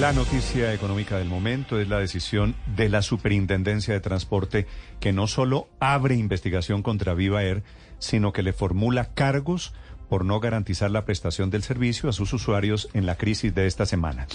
La 0.00 0.12
noticia 0.12 0.74
económica 0.74 1.18
del 1.18 1.28
momento 1.28 1.78
es 1.78 1.88
la 1.88 2.00
decisión 2.00 2.56
de 2.74 2.88
la 2.88 3.00
Superintendencia 3.00 3.94
de 3.94 4.00
Transporte 4.00 4.66
que 4.98 5.12
no 5.12 5.28
solo 5.28 5.68
abre 5.78 6.16
investigación 6.16 6.82
contra 6.82 7.14
Viva 7.14 7.44
Air, 7.44 7.62
sino 8.00 8.32
que 8.32 8.42
le 8.42 8.52
formula 8.52 9.14
cargos 9.14 9.72
por 10.08 10.24
no 10.24 10.40
garantizar 10.40 10.90
la 10.90 11.04
prestación 11.04 11.50
del 11.50 11.62
servicio 11.62 12.08
a 12.08 12.12
sus 12.12 12.32
usuarios 12.32 12.88
en 12.92 13.06
la 13.06 13.14
crisis 13.14 13.54
de 13.54 13.68
esta 13.68 13.86
semana. 13.86 14.26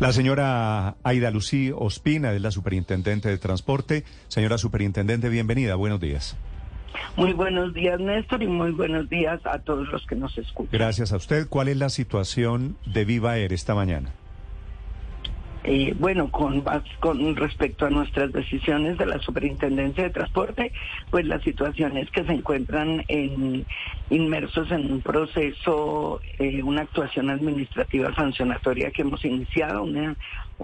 La 0.00 0.14
señora 0.14 0.96
Aida 1.02 1.30
Lucí 1.30 1.72
Ospina 1.76 2.32
es 2.32 2.40
la 2.40 2.50
Superintendente 2.50 3.28
de 3.28 3.36
Transporte. 3.36 4.04
Señora 4.28 4.56
Superintendente, 4.56 5.28
bienvenida. 5.28 5.74
Buenos 5.74 6.00
días. 6.00 6.38
Muy 7.16 7.34
buenos 7.34 7.74
días, 7.74 8.00
Néstor, 8.00 8.42
y 8.42 8.46
muy 8.46 8.70
buenos 8.70 9.10
días 9.10 9.40
a 9.44 9.58
todos 9.58 9.86
los 9.88 10.06
que 10.06 10.16
nos 10.16 10.36
escuchan. 10.38 10.72
Gracias 10.72 11.12
a 11.12 11.16
usted. 11.16 11.48
¿Cuál 11.48 11.68
es 11.68 11.76
la 11.76 11.90
situación 11.90 12.78
de 12.86 13.04
Viva 13.04 13.36
Air 13.36 13.52
esta 13.52 13.74
mañana? 13.74 14.14
Eh, 15.64 15.94
bueno, 15.96 16.28
con, 16.28 16.64
con 16.98 17.36
respecto 17.36 17.86
a 17.86 17.90
nuestras 17.90 18.32
decisiones 18.32 18.98
de 18.98 19.06
la 19.06 19.20
Superintendencia 19.20 20.04
de 20.04 20.10
Transporte, 20.10 20.72
pues 21.10 21.24
la 21.26 21.38
situación 21.40 21.96
es 21.96 22.10
que 22.10 22.24
se 22.24 22.32
encuentran 22.32 23.04
en, 23.06 23.64
inmersos 24.10 24.72
en 24.72 24.90
un 24.90 25.00
proceso, 25.00 26.20
eh, 26.38 26.62
una 26.64 26.82
actuación 26.82 27.30
administrativa 27.30 28.12
sancionatoria 28.14 28.90
que 28.90 29.02
hemos 29.02 29.24
iniciado, 29.24 29.86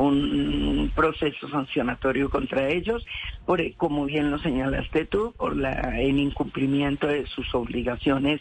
un 0.07 0.93
proceso 0.95 1.49
sancionatorio 1.49 2.31
contra 2.31 2.69
ellos, 2.69 3.05
por, 3.45 3.61
como 3.75 4.05
bien 4.07 4.31
lo 4.31 4.39
señalaste 4.39 5.05
tú, 5.07 5.35
por 5.37 5.55
el 5.55 6.19
incumplimiento 6.19 7.07
de 7.07 7.27
sus 7.27 7.55
obligaciones 7.55 8.41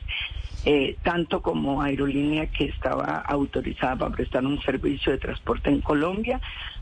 eh, 0.65 0.97
tanto 1.03 1.41
como 1.41 1.81
aerolínea 1.81 2.47
que 2.47 2.65
estaba 2.65 3.23
autorizada 3.27 3.95
para 3.95 4.11
prestar 4.11 4.45
un 4.45 4.61
servicio 4.61 5.13
de 5.13 5.17
transporte 5.17 5.69
en 5.69 5.81
Colombia, 5.81 6.41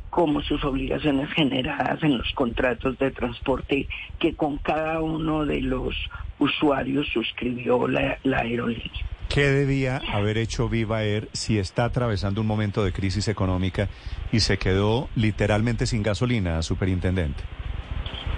como 0.09 0.41
sus 0.41 0.63
obligaciones 0.63 1.29
generadas 1.33 2.01
en 2.01 2.17
los 2.17 2.31
contratos 2.33 2.97
de 2.97 3.11
transporte 3.11 3.87
que 4.17 4.33
con 4.33 4.57
cada 4.57 5.01
uno 5.01 5.45
de 5.45 5.61
los 5.61 5.93
usuarios 6.39 7.07
suscribió 7.13 7.87
la 7.87 8.17
aerolínea. 8.23 9.14
¿Qué 9.29 9.49
debía 9.49 10.01
haber 10.13 10.37
hecho 10.37 10.69
Viva 10.69 11.03
Air 11.03 11.29
si 11.33 11.57
está 11.57 11.85
atravesando 11.85 12.41
un 12.41 12.47
momento 12.47 12.83
de 12.83 12.93
crisis 12.93 13.27
económica 13.27 13.89
y 14.31 14.39
se 14.39 14.57
quedó 14.57 15.09
literalmente 15.15 15.87
sin 15.87 16.03
gasolina, 16.03 16.61
superintendente? 16.61 17.43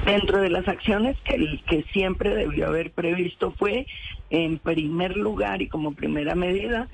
Dentro 0.06 0.42
de 0.42 0.50
las 0.50 0.68
acciones 0.68 1.18
que, 1.26 1.62
que 1.68 1.84
siempre 1.92 2.34
debió 2.34 2.68
haber 2.68 2.92
previsto 2.92 3.54
fue, 3.60 3.86
en 4.30 4.58
primer 4.58 5.18
lugar 5.18 5.62
y 5.62 5.68
como 5.68 5.94
primera 5.94 6.34
medida, 6.34 6.88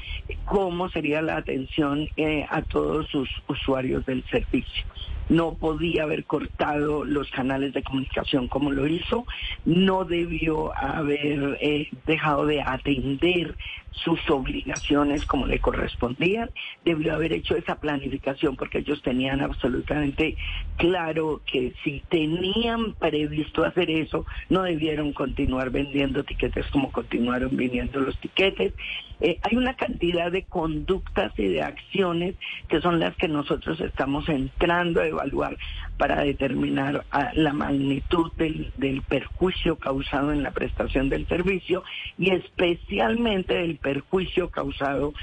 cómo 0.46 0.90
sería 0.90 1.22
la 1.22 1.38
atención 1.38 2.10
eh, 2.18 2.46
a 2.50 2.62
todos 2.64 3.08
sus 3.10 3.30
usuarios 3.48 4.06
del 4.06 4.24
servicio 4.32 4.84
no 5.30 5.54
podía 5.54 6.04
haber 6.04 6.26
cortado 6.26 7.06
los 7.06 7.30
canales 7.32 7.74
de 7.74 7.84
comunicación 7.84 8.48
como 8.48 8.72
lo 8.72 8.88
hizo, 8.88 9.26
no 9.66 10.06
debió 10.06 10.78
haber 10.78 11.58
eh, 11.62 11.90
dejado 12.06 12.46
de 12.46 12.62
atender 12.62 13.56
sus 13.94 14.20
obligaciones 14.30 15.26
como 15.26 15.46
le 15.46 15.60
correspondían, 15.60 16.50
debió 16.84 17.14
haber 17.14 17.34
hecho 17.34 17.56
esa 17.56 17.76
planificación 17.76 18.56
porque 18.56 18.80
ellos 18.80 19.02
tenían 19.02 19.42
absolutamente 19.42 20.36
claro 20.78 21.42
que 21.46 21.74
si 21.84 22.02
tenían 22.10 22.94
previsto 22.94 23.64
hacer 23.64 23.90
eso, 23.90 24.26
no 24.50 24.64
debieron 24.64 25.14
continuar 25.14 25.70
vendiendo 25.70 26.24
tiquetes 26.24 26.66
como 26.68 26.92
continuaron 26.92 27.56
viniendo 27.56 28.00
los 28.00 28.18
tiquetes. 28.18 28.74
Eh, 29.22 29.40
hay 29.44 29.56
una 29.56 29.76
cantidad 29.76 30.32
de 30.32 30.44
conductas 30.44 31.32
y 31.38 31.48
de 31.48 31.62
acciones 31.62 32.36
que 32.68 32.82
son 32.82 33.00
las 33.00 33.16
que 33.16 33.28
nosotros 33.28 33.80
estamos 33.80 34.28
entrando 34.28 35.00
a 35.00 35.08
evaluar 35.08 35.58
para 35.98 36.22
determinar 36.24 37.06
ah, 37.12 37.32
la 37.36 37.54
magnitud 37.54 38.32
del, 38.38 38.74
del 38.78 39.02
perjuicio 39.02 39.78
causado 39.78 40.34
en 40.34 40.44
la 40.44 40.52
prestación 40.52 41.10
del 41.10 41.28
servicio 41.28 41.84
y 42.18 42.32
especialmente 42.32 43.54
del 43.54 43.78
perjuicio 43.84 44.50
causado 44.50 45.14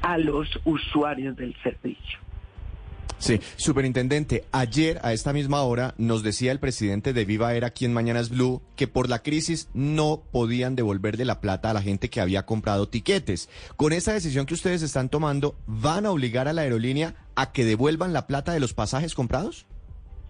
a 0.00 0.16
los 0.16 0.48
usuarios 0.64 1.36
del 1.36 1.54
servicio. 1.62 2.24
Sí, 3.18 3.40
superintendente, 3.56 4.44
ayer 4.52 4.98
a 5.02 5.12
esta 5.12 5.32
misma 5.32 5.62
hora 5.62 5.94
nos 5.96 6.22
decía 6.22 6.52
el 6.52 6.60
presidente 6.60 7.12
de 7.12 7.24
Viva 7.24 7.54
Era 7.54 7.68
aquí 7.68 7.86
en 7.86 7.94
Mañanas 7.94 8.28
Blue 8.28 8.60
que 8.76 8.86
por 8.86 9.08
la 9.08 9.22
crisis 9.22 9.70
no 9.72 10.22
podían 10.30 10.76
devolverle 10.76 11.24
la 11.24 11.40
plata 11.40 11.70
a 11.70 11.74
la 11.74 11.80
gente 11.80 12.10
que 12.10 12.20
había 12.20 12.44
comprado 12.44 12.88
tiquetes. 12.88 13.48
Con 13.76 13.92
esa 13.92 14.12
decisión 14.12 14.44
que 14.44 14.54
ustedes 14.54 14.82
están 14.82 15.08
tomando, 15.08 15.56
¿van 15.66 16.04
a 16.04 16.10
obligar 16.10 16.48
a 16.48 16.52
la 16.52 16.62
aerolínea 16.62 17.14
a 17.34 17.52
que 17.52 17.64
devuelvan 17.64 18.12
la 18.12 18.26
plata 18.26 18.52
de 18.52 18.60
los 18.60 18.74
pasajes 18.74 19.14
comprados? 19.14 19.66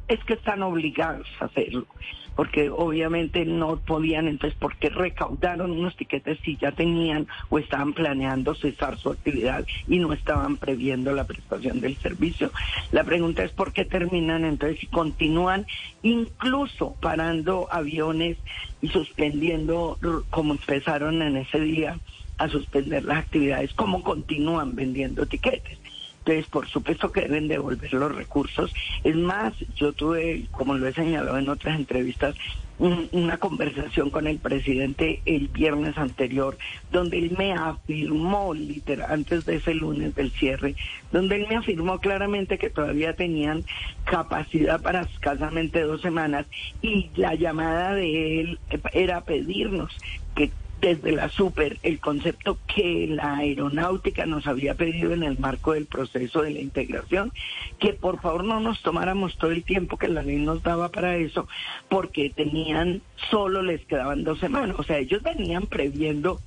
Es 0.06 0.22
que 0.24 0.34
están 0.34 0.62
obligados 0.62 1.26
a 1.40 1.46
hacerlo 1.46 1.86
porque 2.34 2.70
obviamente 2.70 3.44
no 3.44 3.76
podían, 3.76 4.28
entonces, 4.28 4.58
¿por 4.58 4.76
qué 4.76 4.88
recaudaron 4.88 5.70
unos 5.70 5.96
tiquetes 5.96 6.38
si 6.44 6.56
ya 6.56 6.72
tenían 6.72 7.26
o 7.48 7.58
estaban 7.58 7.92
planeando 7.92 8.54
cesar 8.54 8.98
su 8.98 9.10
actividad 9.10 9.66
y 9.86 9.98
no 9.98 10.12
estaban 10.12 10.56
previendo 10.56 11.12
la 11.12 11.24
prestación 11.24 11.80
del 11.80 11.96
servicio? 11.96 12.52
La 12.92 13.04
pregunta 13.04 13.44
es 13.44 13.52
por 13.52 13.72
qué 13.72 13.84
terminan 13.84 14.44
entonces 14.44 14.82
y 14.82 14.86
continúan 14.86 15.66
incluso 16.02 16.96
parando 17.00 17.68
aviones 17.70 18.36
y 18.82 18.88
suspendiendo, 18.88 19.98
como 20.30 20.52
empezaron 20.52 21.22
en 21.22 21.36
ese 21.36 21.60
día, 21.60 21.98
a 22.36 22.48
suspender 22.48 23.04
las 23.04 23.18
actividades, 23.18 23.72
cómo 23.74 24.02
continúan 24.02 24.74
vendiendo 24.74 25.24
tiquetes. 25.26 25.78
Entonces, 26.24 26.46
por 26.46 26.66
supuesto 26.66 27.12
que 27.12 27.20
deben 27.20 27.48
devolver 27.48 27.92
los 27.92 28.14
recursos. 28.14 28.72
Es 29.02 29.14
más, 29.14 29.52
yo 29.76 29.92
tuve, 29.92 30.46
como 30.52 30.74
lo 30.74 30.88
he 30.88 30.94
señalado 30.94 31.36
en 31.36 31.50
otras 31.50 31.78
entrevistas, 31.78 32.34
una 32.78 33.36
conversación 33.36 34.10
con 34.10 34.26
el 34.26 34.38
presidente 34.38 35.20
el 35.26 35.48
viernes 35.48 35.96
anterior, 35.98 36.56
donde 36.90 37.18
él 37.18 37.34
me 37.38 37.52
afirmó, 37.52 38.52
literal, 38.54 39.12
antes 39.12 39.44
de 39.44 39.56
ese 39.56 39.74
lunes 39.74 40.14
del 40.14 40.32
cierre, 40.32 40.74
donde 41.12 41.36
él 41.36 41.46
me 41.48 41.56
afirmó 41.56 42.00
claramente 42.00 42.58
que 42.58 42.70
todavía 42.70 43.14
tenían 43.14 43.64
capacidad 44.04 44.80
para 44.80 45.02
escasamente 45.02 45.82
dos 45.82 46.00
semanas 46.00 46.46
y 46.82 47.10
la 47.16 47.34
llamada 47.34 47.94
de 47.94 48.40
él 48.40 48.58
era 48.92 49.20
pedirnos 49.20 49.92
que 50.34 50.50
desde 50.84 51.12
la 51.12 51.30
super 51.30 51.78
el 51.82 51.98
concepto 51.98 52.58
que 52.66 53.06
la 53.08 53.38
aeronáutica 53.38 54.26
nos 54.26 54.46
había 54.46 54.74
pedido 54.74 55.14
en 55.14 55.22
el 55.22 55.38
marco 55.38 55.72
del 55.72 55.86
proceso 55.86 56.42
de 56.42 56.50
la 56.50 56.60
integración, 56.60 57.32
que 57.78 57.94
por 57.94 58.20
favor 58.20 58.44
no 58.44 58.60
nos 58.60 58.82
tomáramos 58.82 59.38
todo 59.38 59.50
el 59.50 59.64
tiempo 59.64 59.96
que 59.96 60.08
la 60.08 60.22
ley 60.22 60.36
nos 60.36 60.62
daba 60.62 60.90
para 60.90 61.16
eso, 61.16 61.48
porque 61.88 62.28
tenían, 62.28 63.00
solo 63.30 63.62
les 63.62 63.80
quedaban 63.86 64.24
dos 64.24 64.40
semanas, 64.40 64.76
o 64.78 64.82
sea, 64.82 64.98
ellos 64.98 65.22
venían 65.22 65.66
previendo 65.66 66.42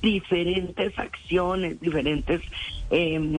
diferentes 0.00 0.96
acciones, 0.96 1.80
diferentes... 1.80 2.42
Eh, 2.92 3.38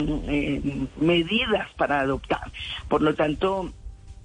Eh, 0.00 0.86
medidas 0.96 1.68
para 1.76 2.00
adoptar. 2.00 2.50
Por 2.88 3.02
lo 3.02 3.14
tanto, 3.14 3.72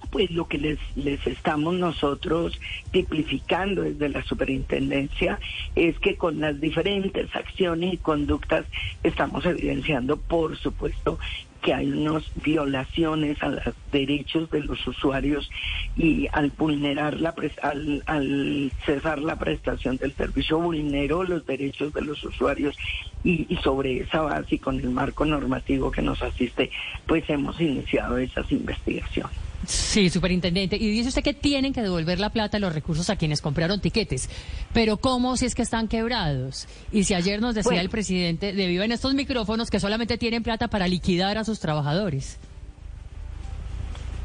pues 0.06 0.32
lo 0.32 0.48
que 0.48 0.58
les, 0.58 0.80
les 0.96 1.26
estamos 1.28 1.74
nosotros 1.76 2.60
tipificando 2.92 3.84
desde 3.84 4.10
la 4.10 4.24
superintendencia 4.24 5.40
es 5.76 5.98
que 6.00 6.16
con 6.16 6.40
las 6.40 6.60
diferentes 6.60 7.36
acciones 7.36 7.94
y 7.94 7.98
conductas 7.98 8.66
estamos 9.04 9.46
evidenciando, 9.46 10.18
por 10.18 10.58
supuesto, 10.58 11.20
que 11.66 11.74
hay 11.74 11.92
unas 11.92 12.24
violaciones 12.36 13.42
a 13.42 13.50
los 13.50 13.74
derechos 13.92 14.52
de 14.52 14.62
los 14.62 14.86
usuarios 14.86 15.50
y 15.98 16.28
al 16.32 16.52
vulnerar 16.52 17.20
la 17.20 17.34
al, 17.64 18.04
al 18.06 18.72
cesar 18.86 19.18
la 19.18 19.40
prestación 19.40 19.98
del 19.98 20.14
servicio 20.14 20.60
vulneró 20.60 21.24
los 21.24 21.44
derechos 21.48 21.92
de 21.92 22.04
los 22.04 22.24
usuarios 22.24 22.78
y, 23.24 23.52
y, 23.52 23.58
sobre 23.64 23.98
esa 24.02 24.22
base 24.22 24.56
y 24.56 24.60
con 24.60 24.80
el 24.80 24.92
marco 24.92 25.26
normativo 25.26 25.90
que 25.90 26.04
nos 26.04 26.22
asiste 26.22 26.70
pues 27.08 27.28
hemos 27.32 27.60
iniciado 27.60 28.20
esas 28.20 28.52
investigaciones. 28.52 29.45
Sí, 29.68 30.10
superintendente. 30.10 30.76
Y 30.76 30.90
dice 30.92 31.10
usted 31.10 31.24
que 31.24 31.34
tienen 31.34 31.74
que 31.74 31.82
devolver 31.82 32.20
la 32.20 32.30
plata, 32.30 32.60
los 32.60 32.74
recursos 32.74 33.10
a 33.10 33.16
quienes 33.16 33.42
compraron 33.42 33.82
tiquetes. 33.82 34.30
Pero 34.74 34.98
¿cómo 34.98 35.38
si 35.38 35.46
es 35.46 35.56
que 35.56 35.62
están 35.64 35.88
quebrados? 35.88 36.68
Y 36.92 37.04
si 37.06 37.14
ayer 37.14 37.42
nos 37.42 37.56
decía 37.56 37.70
Bueno. 37.70 37.82
el 37.82 37.90
presidente 37.90 38.54
de 38.54 38.68
Viva 38.68 38.86
en 38.86 38.92
estos 38.92 39.14
micrófonos 39.14 39.70
que 39.70 39.80
solamente 39.80 40.18
tienen 40.18 40.44
plata 40.44 40.68
para 40.68 40.88
liquidar 40.88 41.38
a 41.38 41.44
sus 41.44 41.60
trabajadores. 41.60 42.38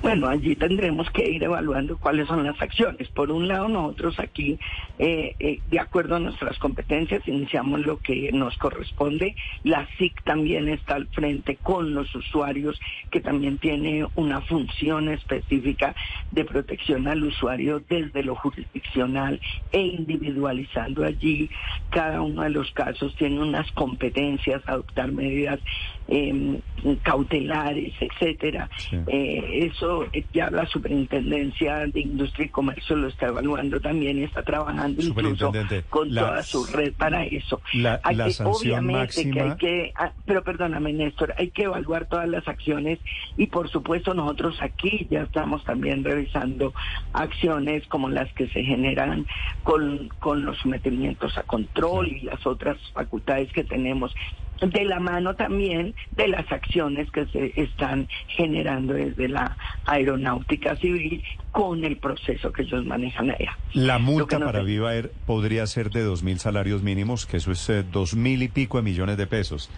Bueno, 0.03 0.29
allí 0.29 0.57
tendremos 0.57 1.11
que 1.11 1.29
ir 1.29 1.43
evaluando 1.43 1.99
cuáles 1.99 2.27
son 2.27 2.45
las 2.45 2.61
acciones. 2.61 3.09
Por 3.09 3.31
un 3.31 3.49
lado, 3.49 3.69
nosotros 3.69 4.19
aquí, 4.19 4.59
eh, 4.99 5.35
eh, 5.39 5.61
de 5.71 5.79
acuerdo 5.79 6.17
a 6.17 6.19
nuestras 6.19 6.59
competencias, 6.59 7.27
iniciamos 7.29 7.81
lo 7.81 7.99
que 7.99 8.33
nos 8.33 8.57
corresponde. 8.57 9.37
La 9.63 9.87
SIC 9.99 10.23
también 10.25 10.69
está 10.69 10.95
al 10.95 11.07
frente 11.09 11.57
con 11.57 11.93
los 11.93 12.15
usuarios, 12.15 12.81
que 13.11 13.21
también 13.21 13.59
tiene 13.59 14.07
una 14.15 14.41
función 14.41 15.11
específica 15.11 15.95
de 16.31 16.47
protección 16.47 17.07
al 17.07 17.23
usuario 17.23 17.83
desde 17.87 18.23
lo 18.23 18.37
jurisdiccional 18.37 19.39
e 19.71 19.83
individualizando 19.83 21.05
allí 21.05 21.51
cada 21.91 22.23
uno 22.23 22.43
de 22.43 22.51
los 22.51 22.71
casos. 22.73 23.15
Tiene 23.17 23.41
unas 23.41 23.71
competencias, 23.73 24.63
adoptar 24.67 25.13
medidas 25.13 25.61
eh, 26.09 26.61
cautelares, 27.03 27.93
etcétera. 28.01 28.69
Sí. 28.77 28.97
Eh, 29.07 29.71
eso 29.91 30.09
eh, 30.13 30.25
ya 30.33 30.51
la 30.51 30.67
Superintendencia 30.67 31.87
de 31.87 32.01
Industria 32.01 32.47
y 32.47 32.49
Comercio 32.51 32.97
lo 32.97 33.09
está 33.09 33.27
evaluando 33.29 33.81
también 33.81 34.19
y 34.19 34.25
está 34.25 34.43
trabajando 34.43 35.03
incluso 35.03 35.53
con 35.89 36.15
la- 36.15 36.21
toda 36.23 36.43
su 36.43 36.65
red 36.67 36.93
para 36.95 37.25
eso. 37.25 37.61
La- 37.73 38.01
Hay 38.05 38.17
la 38.17 38.25
que- 38.27 38.31
obviamente 38.71 39.31
que 39.31 39.41
hay 39.41 39.57
que, 39.57 39.93
ah, 39.97 40.13
pero 40.25 40.43
perdóname 40.43 40.93
Néstor, 40.93 41.35
hay 41.39 41.51
que 41.51 41.65
evaluar 41.65 42.07
todas 42.07 42.29
las 42.29 42.47
acciones 42.49 42.99
y 43.37 43.47
por 43.47 43.69
supuesto 43.69 44.15
nosotros 44.15 44.57
aquí 44.61 45.07
ya 45.11 45.23
estamos 45.23 45.65
también 45.65 46.05
revisando 46.05 46.73
acciones 47.13 47.87
como 47.89 48.09
las 48.09 48.33
que 48.35 48.49
se 48.49 48.63
generan 48.63 49.27
con, 49.63 50.09
con 50.19 50.45
los 50.45 50.59
sometimientos 50.59 51.37
a 51.39 51.43
control 51.43 52.09
y 52.09 52.21
las 52.21 52.47
otras 52.47 52.79
facultades 52.93 53.53
que 53.53 53.65
tenemos 53.65 54.15
de 54.61 54.85
la 54.85 55.01
mano 55.01 55.35
también 55.35 55.95
de 56.13 56.29
las 56.29 56.51
acciones 56.53 57.11
que 57.11 57.27
se 57.27 57.53
están 57.57 58.09
generando 58.29 58.95
desde 58.95 59.29
la 59.29 59.57
aeronáutica 59.87 60.77
civil 60.77 61.23
con 61.53 61.85
el 61.85 61.97
proceso 61.97 62.53
que 62.53 62.63
ellos 62.63 62.85
manejan 62.85 63.31
allá. 63.31 63.57
La 63.73 63.99
multa 63.99 64.39
no 64.39 64.47
para 64.47 64.63
Viva 64.63 64.95
Air 64.95 65.13
podría 65.27 65.67
ser 65.67 65.91
de 65.91 66.03
dos 66.03 66.23
mil 66.23 66.39
salarios 66.39 66.83
mínimos, 66.83 67.27
que 67.27 67.39
eso 67.39 67.53
es 67.53 67.69
eh, 67.71 67.85
dos 67.91 68.15
mil 68.15 68.43
y 68.43 68.49
pico 68.49 68.79
de 68.79 68.83
millones 68.83 69.17
de 69.17 69.27
pesos. 69.27 69.71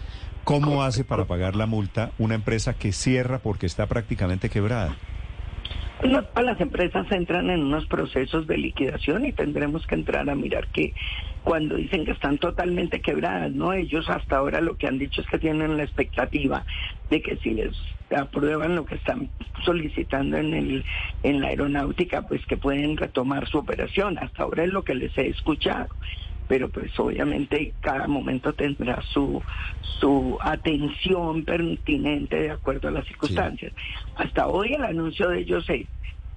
¿Cómo 0.43 0.83
hace 0.83 1.05
para 1.05 1.23
pagar 1.23 1.55
la 1.55 1.67
multa 1.67 2.11
una 2.17 2.35
empresa 2.35 2.73
que 2.73 2.91
cierra 2.91 3.39
porque 3.39 3.65
está 3.65 3.87
prácticamente 3.87 4.49
quebrada? 4.49 4.97
Todas 6.03 6.45
las 6.45 6.59
empresas 6.59 7.09
entran 7.11 7.49
en 7.49 7.63
unos 7.63 7.85
procesos 7.87 8.45
de 8.45 8.57
liquidación 8.57 9.25
y 9.25 9.31
tendremos 9.31 9.87
que 9.87 9.95
entrar 9.95 10.29
a 10.29 10.35
mirar 10.35 10.67
que 10.67 10.93
cuando 11.43 11.75
dicen 11.75 12.03
que 12.03 12.11
están 12.11 12.37
totalmente 12.37 13.01
quebradas, 13.01 13.53
¿no? 13.53 13.71
Ellos 13.71 14.09
hasta 14.09 14.37
ahora 14.37 14.59
lo 14.59 14.75
que 14.75 14.87
han 14.87 14.97
dicho 14.97 15.21
es 15.21 15.27
que 15.27 15.39
tienen 15.39 15.77
la 15.77 15.83
expectativa 15.83 16.65
de 17.09 17.21
que 17.21 17.37
si 17.37 17.51
les 17.51 17.75
aprueban 18.15 18.75
lo 18.75 18.85
que 18.85 18.95
están 18.95 19.29
solicitando 19.63 20.37
en 20.37 20.53
el 20.53 20.85
en 21.23 21.39
la 21.39 21.47
aeronáutica, 21.47 22.23
pues 22.23 22.45
que 22.47 22.57
pueden 22.57 22.97
retomar 22.97 23.47
su 23.47 23.57
operación. 23.57 24.17
Hasta 24.17 24.43
ahora 24.43 24.65
es 24.65 24.73
lo 24.73 24.83
que 24.83 24.95
les 24.95 25.17
he 25.17 25.27
escuchado 25.27 25.87
pero 26.53 26.69
pues 26.69 26.91
obviamente 26.99 27.73
cada 27.81 28.05
momento 28.07 28.53
tendrá 28.53 29.01
su 29.11 29.41
su 29.99 30.37
atención 30.39 31.43
pertinente 31.43 32.35
de 32.43 32.51
acuerdo 32.51 32.89
a 32.89 32.91
las 32.91 33.07
circunstancias. 33.07 33.73
Hasta 34.17 34.45
hoy 34.45 34.75
el 34.75 34.83
anuncio 34.83 35.29
de 35.29 35.39
ellos 35.39 35.67
es 35.67 35.87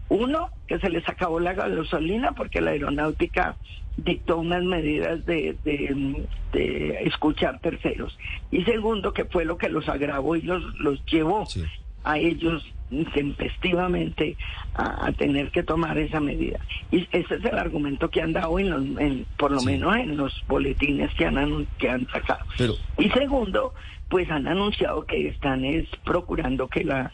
uno 0.09 0.49
que 0.67 0.79
se 0.79 0.89
les 0.89 1.07
acabó 1.07 1.39
la 1.39 1.53
gasolina 1.53 2.33
porque 2.33 2.63
la 2.63 2.71
aeronáutica 2.71 3.57
dictó 3.99 4.39
unas 4.39 4.65
medidas 4.65 5.27
de, 5.27 5.55
de, 5.65 6.27
de 6.51 6.99
escuchar 7.03 7.61
terceros 7.61 8.19
y 8.51 8.65
segundo 8.65 9.13
que 9.13 9.27
fue 9.27 9.45
lo 9.45 9.59
que 9.59 9.69
los 9.69 9.87
agravó 9.87 10.35
y 10.35 10.41
los 10.41 10.63
los 10.81 11.05
llevó 11.05 11.45
Sí. 11.45 11.63
A 12.07 12.19
ellos 12.19 12.65
tempestivamente 13.15 14.37
a, 14.75 15.07
a 15.09 15.13
tener 15.13 15.51
que 15.51 15.65
tomar 15.65 15.99
esa 15.99 16.21
medida. 16.21 16.61
Y 16.93 17.09
ese 17.11 17.35
es 17.35 17.45
el 17.45 17.59
argumento 17.59 18.09
que 18.09 18.23
han 18.23 18.33
dado, 18.33 18.59
en 18.61 18.71
los, 18.71 19.01
en- 19.01 19.27
por 19.37 19.51
lo 19.51 19.59
Sí. 19.59 19.67
menos 19.67 19.97
en 19.97 20.17
los 20.17 20.45
boletines 20.47 21.13
que 21.15 21.27
han, 21.27 21.67
que 21.79 21.91
han 21.91 22.07
sacado. 22.09 22.41
Pero- 22.57 22.75
Y 22.99 23.11
segundo, 23.11 23.75
pues 24.09 24.31
han 24.31 24.47
anunciado 24.47 25.05
que 25.05 25.29
están 25.29 25.65
es 25.65 25.89
procurando 26.05 26.69
que 26.69 26.85
la 26.85 27.13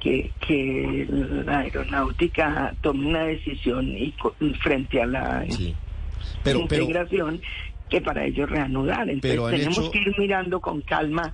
que, 0.00 0.30
que 0.46 1.06
la 1.10 1.60
aeronáutica 1.60 2.74
tome 2.82 3.06
una 3.08 3.24
decisión 3.24 3.88
y 3.88 4.14
frente 4.60 5.00
a 5.00 5.06
la 5.06 5.44
Sí. 5.48 5.74
Pero, 6.44 6.66
pero, 6.68 6.82
integración 6.84 7.40
que 7.88 8.00
para 8.02 8.24
ellos 8.26 8.48
reanudar. 8.50 9.08
Entonces 9.08 9.30
Pero 9.32 9.48
tenemos 9.48 9.78
hecho- 9.78 9.90
que 9.90 9.98
ir 10.00 10.14
mirando 10.18 10.60
con 10.60 10.82
calma 10.82 11.32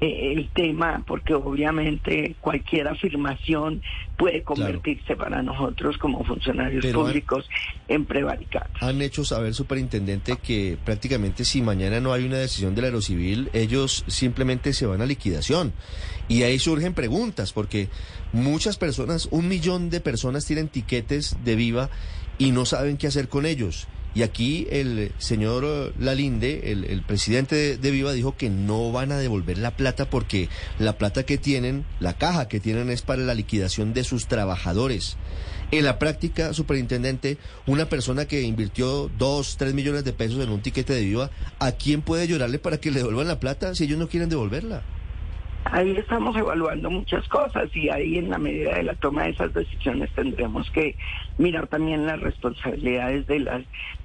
eh, 0.00 0.32
el 0.36 0.48
tema 0.50 1.02
porque 1.06 1.34
obviamente 1.34 2.36
cualquier 2.40 2.88
afirmación 2.88 3.82
puede 4.16 4.42
convertirse 4.42 5.16
para 5.16 5.42
nosotros 5.42 5.96
como 5.98 6.24
funcionarios 6.24 6.84
Pero 6.84 7.00
han- 7.00 7.06
públicos 7.06 7.48
en 7.88 8.04
prevaricados. 8.04 8.70
han 8.80 9.00
hecho 9.02 9.24
saber, 9.24 9.54
superintendente, 9.54 10.36
que 10.42 10.76
prácticamente 10.84 11.44
si 11.44 11.62
mañana 11.62 12.00
no 12.00 12.12
hay 12.12 12.24
una 12.24 12.38
decisión 12.38 12.74
del 12.74 12.86
Aerocivil, 12.86 13.48
ellos 13.52 14.04
simplemente 14.08 14.72
se 14.72 14.86
van 14.86 15.00
a 15.02 15.06
liquidación. 15.06 15.72
Y 16.28 16.42
ahí 16.42 16.58
surgen 16.58 16.94
preguntas, 16.94 17.52
porque 17.52 17.88
muchas 18.32 18.76
personas, 18.76 19.28
un 19.30 19.48
millón 19.48 19.88
de 19.90 20.00
personas 20.00 20.44
tienen 20.44 20.68
tiquetes 20.68 21.36
de 21.44 21.56
viva 21.56 21.90
y 22.38 22.50
no 22.50 22.66
saben 22.66 22.98
qué 22.98 23.06
hacer 23.06 23.28
con 23.28 23.46
ellos. 23.46 23.88
Y 24.18 24.24
aquí 24.24 24.66
el 24.72 25.12
señor 25.18 25.64
eh, 25.64 25.92
Lalinde, 26.00 26.72
el, 26.72 26.82
el 26.82 27.02
presidente 27.02 27.54
de, 27.54 27.76
de 27.76 27.90
Viva, 27.92 28.12
dijo 28.12 28.36
que 28.36 28.50
no 28.50 28.90
van 28.90 29.12
a 29.12 29.18
devolver 29.18 29.58
la 29.58 29.76
plata 29.76 30.10
porque 30.10 30.48
la 30.80 30.98
plata 30.98 31.22
que 31.22 31.38
tienen, 31.38 31.84
la 32.00 32.14
caja 32.14 32.48
que 32.48 32.58
tienen 32.58 32.90
es 32.90 33.02
para 33.02 33.22
la 33.22 33.34
liquidación 33.34 33.94
de 33.94 34.02
sus 34.02 34.26
trabajadores. 34.26 35.16
En 35.70 35.84
la 35.84 36.00
práctica, 36.00 36.52
superintendente, 36.52 37.38
una 37.68 37.88
persona 37.88 38.24
que 38.24 38.42
invirtió 38.42 39.08
dos, 39.18 39.56
tres 39.56 39.72
millones 39.72 40.02
de 40.02 40.12
pesos 40.12 40.42
en 40.42 40.50
un 40.50 40.62
tiquete 40.62 40.94
de 40.94 41.04
Viva, 41.04 41.30
¿a 41.60 41.70
quién 41.70 42.02
puede 42.02 42.26
llorarle 42.26 42.58
para 42.58 42.78
que 42.78 42.90
le 42.90 42.98
devuelvan 42.98 43.28
la 43.28 43.38
plata 43.38 43.76
si 43.76 43.84
ellos 43.84 44.00
no 44.00 44.08
quieren 44.08 44.28
devolverla? 44.28 44.82
Ahí 45.70 45.96
estamos 45.96 46.36
evaluando 46.36 46.90
muchas 46.90 47.26
cosas 47.28 47.74
y 47.74 47.90
ahí 47.90 48.18
en 48.18 48.30
la 48.30 48.38
medida 48.38 48.74
de 48.74 48.84
la 48.84 48.94
toma 48.94 49.24
de 49.24 49.30
esas 49.30 49.52
decisiones 49.52 50.10
tendremos 50.12 50.70
que 50.70 50.96
mirar 51.36 51.66
también 51.66 52.06
las 52.06 52.20
responsabilidades 52.20 53.26
de 53.26 53.40
las 53.40 53.62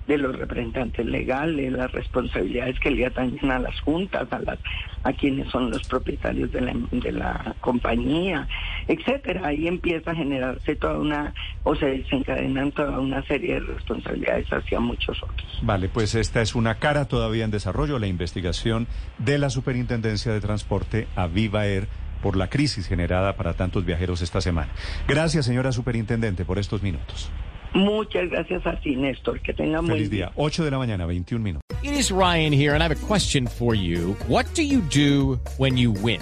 de 0.08 0.18
los 0.18 0.38
representantes 0.38 1.06
legales, 1.06 1.72
las 1.72 1.92
responsabilidades 1.94 2.78
que 2.80 2.92
le 2.92 3.06
atañen 3.06 3.50
a 3.50 3.60
las 3.60 3.80
juntas, 3.80 4.28
a 4.32 4.40
las 4.40 4.60
a 5.04 5.14
quienes 5.14 5.50
son 5.50 5.70
los 5.70 5.88
propietarios 5.88 6.52
de 6.52 6.62
la, 6.62 6.74
de 6.92 7.12
la 7.12 7.56
compañía, 7.62 8.48
etcétera. 8.88 9.48
Ahí 9.48 9.68
empieza 9.68 10.12
a 10.12 10.16
generarse 10.16 10.76
toda 10.76 11.00
una 11.00 11.34
o 11.64 11.76
se 11.76 11.86
desencadenan 11.86 12.72
toda 12.72 13.00
una 13.00 13.24
serie 13.24 13.56
de 13.56 13.60
responsabilidades 13.62 14.48
hacia 14.50 14.80
muchos 14.80 15.22
otros. 15.24 15.60
Vale, 15.62 15.90
pues 15.90 16.16
esta 16.16 16.42
es 16.42 16.56
una 16.56 16.76
cara 16.76 17.08
todavía 17.08 17.46
en 17.46 17.52
desarrollo, 17.52 18.00
la 18.00 18.08
investigación 18.08 18.88
de 19.18 19.38
la 19.38 19.50
Superintendencia 19.50 20.34
de 20.34 20.42
Transporte 20.42 21.08
a 21.16 21.28
Viva 21.28 21.66
Air 21.66 21.88
por 22.22 22.38
la 22.38 22.50
crisis 22.50 22.88
generada 22.88 23.36
para 23.36 23.54
tantos 23.54 23.86
viajeros 23.86 24.22
esta 24.22 24.42
semana. 24.42 24.72
Gracias, 25.08 25.46
señora 25.46 25.72
Superintendente, 25.72 26.46
por 26.46 26.58
estos 26.58 26.82
minutos. 26.82 27.30
Muchas 27.74 28.30
gracias 28.30 28.66
a 28.68 28.80
ti, 28.80 28.96
Néstor. 28.96 29.40
Que 29.42 29.54
tengan 29.54 29.86
buen 29.86 29.98
Feliz 29.98 30.10
día. 30.10 30.32
8 30.36 30.64
de 30.64 30.72
la 30.72 30.78
mañana, 30.78 31.06
21 31.06 31.44
minutos. 31.44 31.64
It 31.82 31.94
is 31.94 32.12
Ryan 32.12 32.54
here, 32.54 32.74
and 32.74 32.82
I 32.82 32.86
have 32.86 32.96
a 32.96 33.08
question 33.08 33.48
for 33.48 33.76
you. 33.76 34.16
What 34.28 34.46
do 34.56 34.62
you 34.62 34.82
do 34.82 35.40
when 35.58 35.78
you 35.78 35.92
win? 35.92 36.22